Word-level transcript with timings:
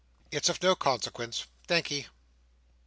It's 0.31 0.49
of 0.49 0.63
no 0.63 0.73
consequence, 0.73 1.45
thank'ee!" 1.67 2.07